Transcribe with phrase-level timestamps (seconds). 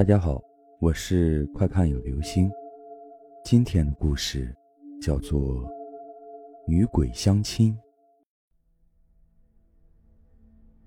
[0.00, 0.42] 大家好，
[0.78, 2.50] 我是快看有流星。
[3.44, 4.56] 今天的故事
[4.98, 5.62] 叫做
[6.66, 7.74] 《女鬼相亲》。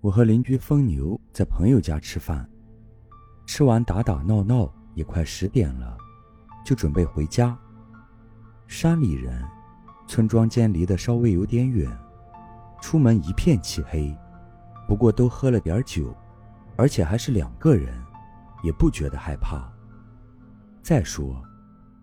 [0.01, 2.49] 我和邻居疯牛在朋友家吃饭，
[3.45, 5.95] 吃完打打闹闹也快十点了，
[6.65, 7.55] 就准备回家。
[8.65, 9.45] 山里人，
[10.07, 11.87] 村庄间离得稍微有点远，
[12.81, 14.11] 出门一片漆黑。
[14.87, 16.11] 不过都喝了点酒，
[16.75, 18.02] 而且还是两个人，
[18.63, 19.71] 也不觉得害怕。
[20.81, 21.39] 再说，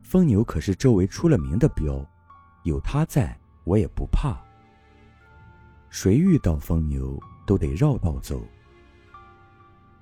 [0.05, 2.06] 疯牛可是周围出了名的彪，
[2.62, 4.41] 有他在，我也不怕。
[5.88, 8.41] 谁遇到疯牛都得绕道走。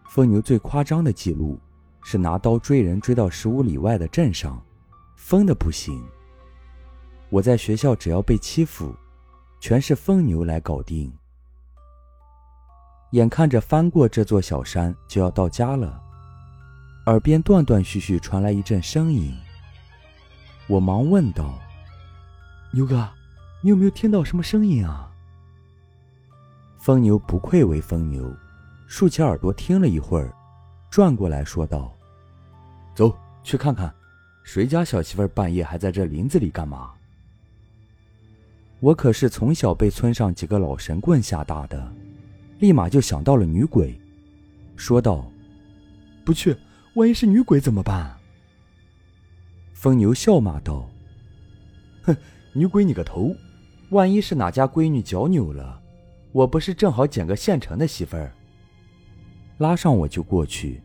[0.06, 1.58] 疯牛最夸张的记录
[2.02, 4.62] 是拿刀追人追到十五里外的镇上，
[5.16, 6.02] 疯的不行。
[7.30, 8.94] 我在学校只要被欺负，
[9.60, 11.12] 全是疯牛来搞定。
[13.12, 16.02] 眼看着翻过这座小山就要到家了，
[17.08, 19.34] 耳边断断续续传来一阵声音。
[20.66, 21.58] 我忙问道
[22.70, 23.08] ：“牛哥，
[23.62, 25.10] 你有没有听到什么声音啊？”
[26.76, 28.30] 疯牛不愧为疯牛，
[28.86, 30.30] 竖起耳朵听了一会儿，
[30.90, 31.90] 转过来说道
[32.94, 33.90] ：“走去看看，
[34.44, 36.92] 谁家小媳妇半夜还在这林子里干嘛？”
[38.80, 41.90] 我可是从小被村上几个老神棍吓大的。
[42.58, 43.98] 立马就想到了女鬼，
[44.76, 45.24] 说道
[46.22, 46.54] ：“不去，
[46.94, 48.16] 万一是女鬼怎么办？”
[49.74, 50.88] 疯牛笑骂道
[52.02, 52.16] ：“哼，
[52.52, 53.34] 女鬼你个头！
[53.90, 55.80] 万一是哪家闺女脚扭了，
[56.32, 58.34] 我不是正好捡个现成的媳妇儿？
[59.58, 60.82] 拉上我就过去。”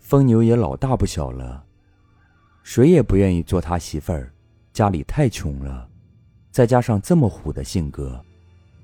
[0.00, 1.64] 疯牛也老大不小了，
[2.62, 4.32] 谁也不愿意做他媳妇儿，
[4.72, 5.88] 家里太穷了，
[6.50, 8.24] 再加上这么虎的性格，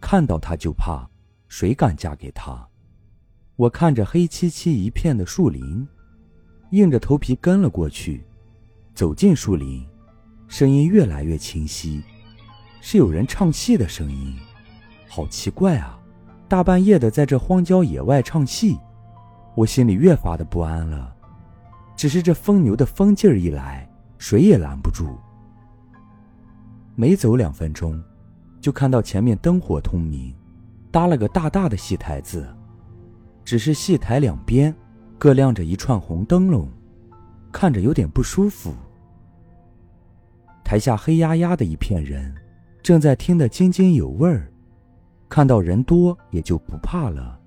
[0.00, 1.08] 看到他就怕。
[1.48, 2.68] 谁敢嫁给他？
[3.56, 5.86] 我看着黑漆漆一片的树林，
[6.74, 8.24] 硬着头皮跟了过去。
[8.94, 9.86] 走进树林，
[10.48, 12.02] 声音越来越清晰，
[12.80, 14.36] 是有人唱戏的声音。
[15.08, 15.98] 好奇怪啊！
[16.48, 18.76] 大半夜的在这荒郊野外唱戏，
[19.54, 21.14] 我心里越发的不安了。
[21.96, 25.16] 只是这疯牛的疯劲儿一来，谁也拦不住。
[26.96, 28.02] 没走两分钟，
[28.60, 30.34] 就看到前面灯火通明。
[30.90, 32.46] 搭了个大大的戏台子，
[33.44, 34.72] 只是戏台两边
[35.18, 36.68] 各亮着一串红灯笼，
[37.52, 38.74] 看着有点不舒服。
[40.64, 42.34] 台下黑压压的一片人，
[42.82, 44.50] 正在听得津津有味儿，
[45.28, 47.38] 看到人多也就不怕了。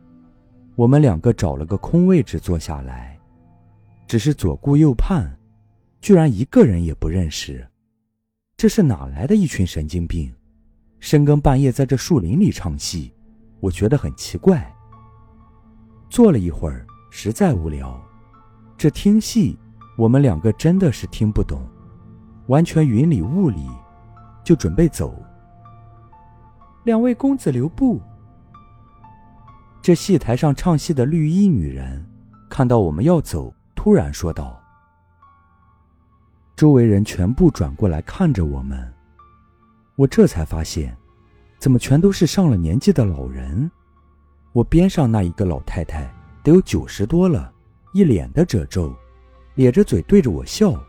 [0.76, 3.20] 我们两个找了个空位置坐下来，
[4.08, 5.28] 只是左顾右盼，
[6.00, 7.68] 居然一个人也不认识。
[8.56, 10.34] 这是哪来的一群神经病？
[11.00, 13.14] 深更半夜在这树林里唱戏。
[13.60, 14.72] 我觉得很奇怪。
[16.10, 16.86] 坐了一会儿，
[17.20, 18.00] 实在无聊。
[18.78, 19.58] 这听戏，
[19.98, 21.68] 我们两个真的是听不懂，
[22.46, 23.68] 完全云里雾里，
[24.44, 25.20] 就准备走。
[26.84, 28.00] 两位公子留步。
[29.82, 32.06] 这戏台上唱戏的绿衣女人
[32.52, 34.56] 看到我们要走，突然说道
[36.56, 38.94] ：“周围人全部转过来看着我们。”
[39.98, 40.96] 我这才发现。
[41.58, 43.72] 怎么全都是上了年纪的老人？
[44.54, 46.08] 我边上那一个老太太
[46.47, 47.52] 得有九十多了，
[47.91, 48.96] 一脸的褶皱，
[49.56, 50.81] 咧着嘴对着我笑，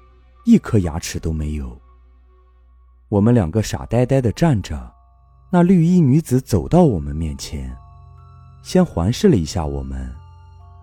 [0.44, 1.76] 一颗牙齿都没有。
[3.08, 4.88] 我们两个傻呆呆的站着，
[5.50, 7.76] 那绿衣女子走到我们面前，
[8.62, 10.08] 先环视了一下我们，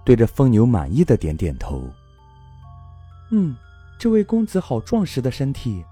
[0.03, 1.89] 对着疯牛满意的点点头。
[3.31, 3.55] 嗯，
[3.97, 5.85] 这位公子好壮实的身体，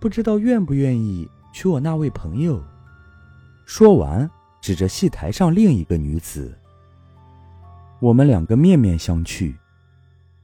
[0.00, 2.64] 不知道愿不愿意娶我那位朋友。
[3.66, 4.30] 说完，
[4.62, 6.58] 指着戏台上另一个女子。
[7.98, 9.54] 我们两个面面相觑，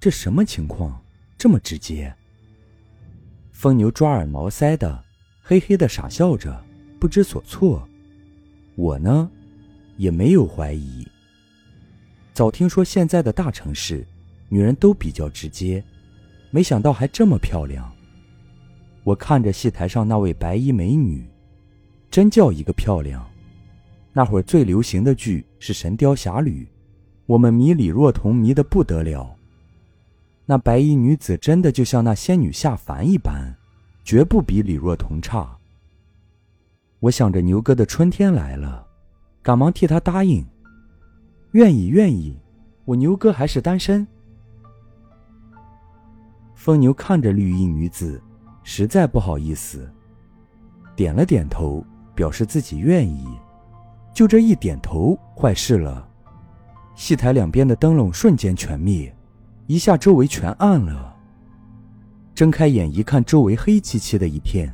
[0.00, 0.98] 这什么情况？
[1.36, 2.14] 这么直接？
[3.50, 5.04] 疯牛抓耳挠腮的，
[5.42, 6.64] 嘿嘿的傻笑着，
[6.98, 7.86] 不知所措。
[8.74, 9.30] 我呢，
[9.98, 11.06] 也没有怀疑。
[12.32, 14.06] 早听说现在的大城市，
[14.48, 15.84] 女人都比较直接，
[16.50, 17.92] 没想到还这么漂亮。
[19.04, 21.28] 我看着戏台上那位白衣美女。
[22.10, 23.26] 真叫一个漂亮！
[24.12, 26.62] 那会儿最流行的剧是《神雕侠侣》，
[27.32, 29.34] 我们迷李若彤迷得不得了。
[30.44, 33.54] 那白衣女子真的就像那仙女下凡一般，
[34.04, 35.56] 绝不比李若彤差。
[37.00, 38.86] 我想着牛哥的春天来了，
[39.40, 40.44] 赶忙替他答应
[41.52, 42.38] ：“愿意，愿意，
[42.84, 44.06] 我牛哥还是单身。”
[46.54, 48.22] 疯牛看着绿衣女子，
[48.62, 49.90] 实在不好意思，
[50.94, 51.82] 点了点头。
[52.14, 53.26] 表示自己愿意，
[54.12, 56.06] 就这一点头，坏事了。
[57.02, 59.12] 戏台两边的灯笼瞬间全灭，
[59.66, 61.16] 一下周围全暗了。
[62.32, 64.72] 睁开眼一看，周围黑漆漆的一片，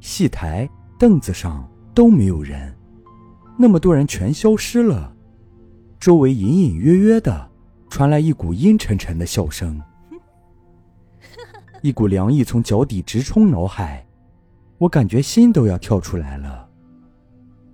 [0.00, 0.68] 戏台、
[0.98, 2.76] 凳子上都没有人，
[3.56, 5.14] 那么多人全消失了。
[6.00, 7.48] 周围隐隐约约的
[7.88, 9.80] 传来一股阴沉沉的笑声，
[11.80, 14.04] 一股凉意从脚底直冲脑海，
[14.78, 16.68] 我感觉心都要跳出来了。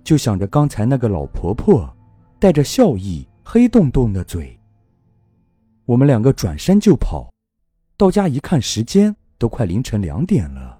[0.03, 1.91] 就想着刚才那个老婆婆，
[2.37, 4.59] 带着笑意，黑洞洞的嘴。
[5.85, 7.33] 我们两个转身就跑。
[7.95, 10.77] 到家一看，时间都快凌晨两点了，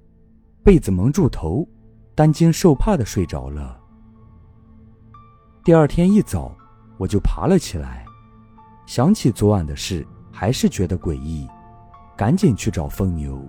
[0.65, 1.65] 被子蒙住头，
[2.13, 3.79] 担惊受怕的睡着了。
[5.63, 6.53] 第二天一早，
[6.97, 8.05] 我就爬了起来，
[8.85, 11.47] 想起昨晚的事，还是觉得诡异，
[12.17, 13.41] 赶紧去找疯牛。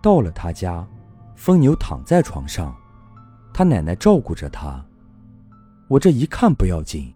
[0.00, 0.88] 到了他家，
[1.36, 2.74] 疯牛躺在床上，
[3.52, 4.82] 他奶奶照顾着他。
[5.88, 7.14] 我这一看不要紧，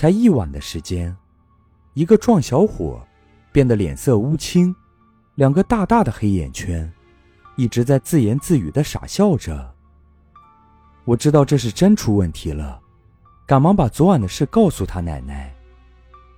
[0.00, 1.14] 才一晚的时间，
[1.92, 3.06] 一个壮小伙。
[3.52, 4.74] 变得脸色乌青，
[5.34, 6.90] 两个大大的黑眼圈，
[7.54, 9.74] 一直在自言自语的傻笑着。
[11.04, 12.80] 我知道这是真出问题了，
[13.46, 15.54] 赶忙把昨晚的事告诉他奶奶。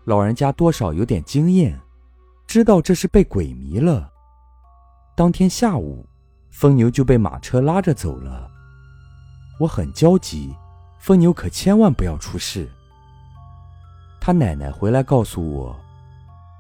[0.07, 1.79] 老人家多少有点经验，
[2.49, 4.11] 知道这是被鬼迷了。
[5.15, 6.05] 当天下午，
[6.51, 8.51] 疯牛就被马车拉着走了。
[9.61, 10.53] 我很焦急，
[10.99, 12.69] 疯牛可千万不要出事。
[14.25, 15.77] 他奶奶回来告诉我。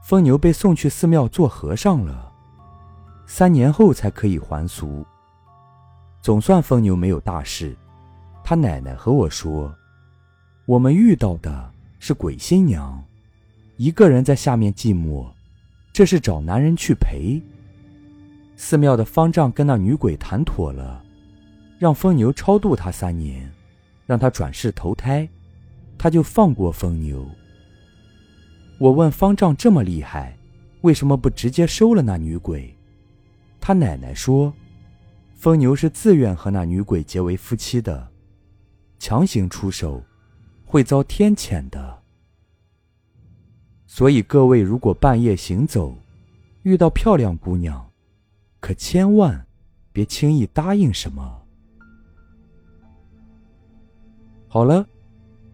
[0.02, 2.32] 疯牛被送去寺庙做和尚了，
[3.24, 5.06] 三年后才可以还俗。
[6.20, 7.76] 总算疯牛没有大事。
[8.42, 9.72] 他奶奶和我说，
[10.66, 11.70] 我们遇到的
[12.00, 13.00] 是鬼新娘，
[13.76, 15.24] 一个人在下面寂寞，
[15.92, 17.40] 这是找男人去陪。
[18.56, 21.00] 寺庙的方丈跟那女鬼谈妥了，
[21.78, 23.48] 让疯牛超度他三年，
[24.04, 25.28] 让他转世投胎，
[25.96, 27.24] 他就放过疯牛。
[28.82, 30.36] 我问方丈这么厉害，
[30.80, 32.76] 为什么不直接收了那女鬼？
[33.60, 34.52] 他奶奶说，
[35.36, 38.08] 疯牛是自愿和那女鬼结为夫妻的，
[38.98, 40.02] 强行出手，
[40.64, 42.02] 会遭天谴的。
[43.86, 45.96] 所以各位如果半夜行走，
[46.64, 47.88] 遇到漂亮姑娘，
[48.58, 49.46] 可千万
[49.92, 51.40] 别轻易答应什么。
[54.48, 54.84] 好了，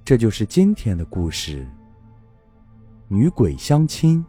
[0.03, 1.69] 这就是今天的故事。
[3.11, 4.23] 女鬼相亲。